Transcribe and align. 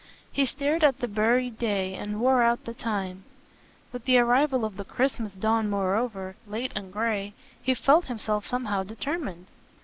He 0.31 0.47
stared 0.47 0.83
at 0.83 0.97
the 0.99 1.07
buried 1.07 1.59
day 1.59 1.93
and 1.93 2.19
wore 2.19 2.41
out 2.41 2.65
the 2.65 2.73
time; 2.73 3.23
with 3.93 4.05
the 4.05 4.17
arrival 4.17 4.65
of 4.65 4.75
the 4.77 4.83
Christmas 4.83 5.35
dawn 5.35 5.69
moreover, 5.69 6.35
late 6.47 6.71
and 6.75 6.91
grey, 6.91 7.35
he 7.61 7.75
felt 7.75 8.05
himself 8.05 8.43
somehow 8.43 8.81
determined. 8.81 9.45